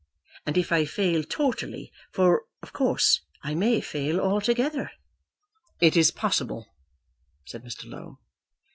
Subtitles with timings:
[0.47, 4.89] And if I fail totally, for, of course, I may fail altogether"
[5.89, 6.65] "It is possible,"
[7.45, 7.87] said Mr.
[7.87, 8.17] Low.